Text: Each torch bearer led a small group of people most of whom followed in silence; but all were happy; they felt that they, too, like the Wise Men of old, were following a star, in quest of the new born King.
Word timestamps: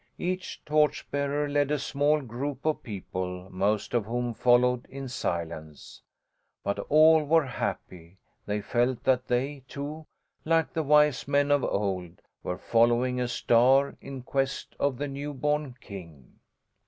Each 0.17 0.59
torch 0.65 1.05
bearer 1.11 1.47
led 1.47 1.69
a 1.69 1.77
small 1.77 2.21
group 2.21 2.65
of 2.65 2.81
people 2.81 3.47
most 3.51 3.93
of 3.93 4.05
whom 4.05 4.33
followed 4.33 4.87
in 4.89 5.07
silence; 5.07 6.01
but 6.63 6.79
all 6.89 7.23
were 7.23 7.45
happy; 7.45 8.17
they 8.47 8.61
felt 8.61 9.03
that 9.03 9.27
they, 9.27 9.63
too, 9.67 10.07
like 10.43 10.73
the 10.73 10.81
Wise 10.81 11.27
Men 11.27 11.51
of 11.51 11.63
old, 11.63 12.19
were 12.41 12.57
following 12.57 13.21
a 13.21 13.27
star, 13.27 13.95
in 14.01 14.23
quest 14.23 14.75
of 14.79 14.97
the 14.97 15.07
new 15.07 15.35
born 15.35 15.75
King. 15.79 16.39